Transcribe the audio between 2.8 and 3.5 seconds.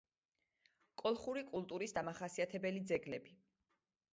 ძეგლები